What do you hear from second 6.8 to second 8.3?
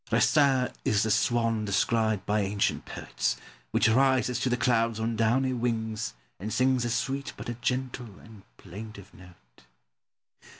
a sweet but a gentle